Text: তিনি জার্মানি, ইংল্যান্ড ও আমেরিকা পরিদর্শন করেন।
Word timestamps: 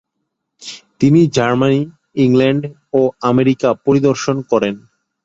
তিনি 0.99 1.21
জার্মানি, 1.27 1.81
ইংল্যান্ড 2.15 2.63
ও 2.93 3.01
আমেরিকা 3.21 3.69
পরিদর্শন 3.85 4.37
করেন। 4.51 4.75